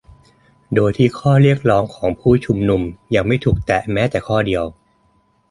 [0.75, 2.81] โดยที่ข้อเรียกร้องของผู้ชุมนุม
[3.15, 4.63] ยังไม่ถูกแตะแม้แต่ข้อเดียว